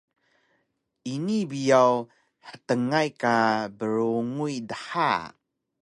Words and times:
Ini 1.13 1.39
biyaw 1.49 1.93
htngay 2.47 3.09
ka 3.21 3.35
brunguy 3.77 4.55
dha 4.69 5.11